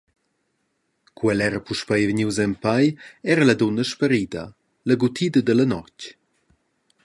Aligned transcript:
Cu 1.17 1.29
el 1.33 1.43
era 1.47 1.59
puspei 1.67 2.07
vegnius 2.11 2.39
en 2.45 2.55
pei, 2.65 2.89
era 3.35 3.47
la 3.47 3.57
dunna 3.61 3.87
sparida, 3.93 4.45
laguttida 4.93 5.39
dalla 5.51 5.65
notg. 5.75 5.97